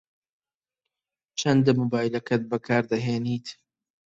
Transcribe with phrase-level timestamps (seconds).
[1.39, 3.47] چەندە مۆبایلەکەت بەکار دەهێنیت؟